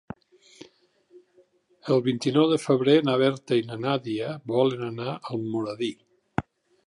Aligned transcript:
El 1.95 2.01
vint-i-nou 2.07 2.47
de 2.53 2.57
febrer 2.63 2.97
na 3.09 3.17
Berta 3.23 3.59
i 3.61 3.67
na 3.71 3.79
Nàdia 3.85 4.33
volen 4.55 4.85
anar 4.91 5.11
a 5.15 5.21
Almoradí. 5.37 5.93